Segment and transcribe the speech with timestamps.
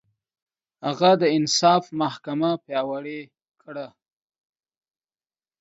[0.85, 3.21] هغه د انصاف محکمه پياوړې
[3.61, 3.87] کړه.